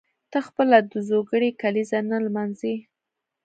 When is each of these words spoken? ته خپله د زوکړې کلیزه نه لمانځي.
ته 0.31 0.39
خپله 0.47 0.77
د 0.91 0.93
زوکړې 1.09 1.49
کلیزه 1.61 1.99
نه 2.11 2.17
لمانځي. 2.25 2.75